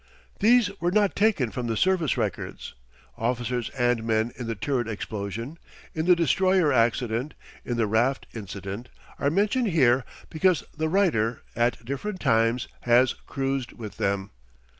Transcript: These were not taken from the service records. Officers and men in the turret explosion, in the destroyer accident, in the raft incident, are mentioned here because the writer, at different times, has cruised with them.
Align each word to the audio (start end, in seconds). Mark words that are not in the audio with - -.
These 0.39 0.71
were 0.81 0.89
not 0.89 1.15
taken 1.15 1.51
from 1.51 1.67
the 1.67 1.77
service 1.77 2.17
records. 2.17 2.73
Officers 3.19 3.69
and 3.77 4.03
men 4.03 4.31
in 4.35 4.47
the 4.47 4.55
turret 4.55 4.87
explosion, 4.87 5.59
in 5.93 6.05
the 6.07 6.15
destroyer 6.15 6.73
accident, 6.73 7.35
in 7.63 7.77
the 7.77 7.85
raft 7.85 8.25
incident, 8.33 8.89
are 9.19 9.29
mentioned 9.29 9.67
here 9.67 10.03
because 10.31 10.63
the 10.75 10.89
writer, 10.89 11.43
at 11.55 11.85
different 11.85 12.19
times, 12.19 12.67
has 12.85 13.13
cruised 13.13 13.73
with 13.73 13.97
them. 13.97 14.31